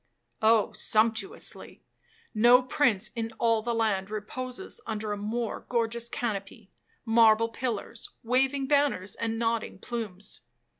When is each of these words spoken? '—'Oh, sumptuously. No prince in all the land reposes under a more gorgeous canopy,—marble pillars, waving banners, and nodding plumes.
'—'Oh, 0.41 0.71
sumptuously. 0.71 1.83
No 2.33 2.63
prince 2.63 3.09
in 3.15 3.33
all 3.37 3.61
the 3.61 3.75
land 3.75 4.09
reposes 4.09 4.81
under 4.87 5.11
a 5.11 5.15
more 5.15 5.63
gorgeous 5.69 6.09
canopy,—marble 6.09 7.49
pillars, 7.49 8.09
waving 8.23 8.65
banners, 8.65 9.13
and 9.13 9.37
nodding 9.37 9.77
plumes. 9.77 10.39